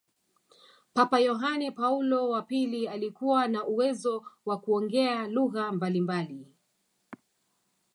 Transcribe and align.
papa 0.95 1.17
yohane 1.19 1.69
paulo 1.71 2.29
wa 2.29 2.41
pili 2.41 2.87
alikuwa 2.87 3.47
na 3.47 3.65
uwezo 3.67 4.23
wa 4.45 4.59
kuongea 4.59 5.27
lugha 5.27 5.71
mbalimbali 5.71 6.47